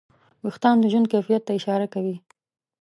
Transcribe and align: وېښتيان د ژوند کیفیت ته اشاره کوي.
وېښتيان 0.43 0.77
د 0.79 0.85
ژوند 0.91 1.07
کیفیت 1.13 1.41
ته 1.45 1.51
اشاره 1.59 1.87
کوي. 1.93 2.15